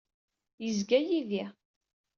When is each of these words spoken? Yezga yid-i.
Yezga 0.63 0.99
yid-i. 1.07 1.45